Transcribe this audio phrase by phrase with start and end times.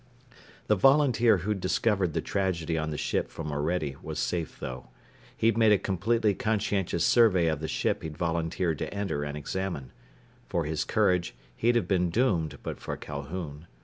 [0.65, 4.87] The volunteer who'd discovered the tragedy on the ship from Orede was safe, though.
[5.37, 9.91] He'd made a completely conscientious survey of the ship he'd volunteered to enter and examine.
[10.49, 13.67] For his courage, he'd have been doomed but for Calhoun.